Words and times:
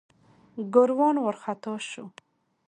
ګوروان 0.73 1.15
وارخطا 1.23 1.73
شو. 1.89 2.05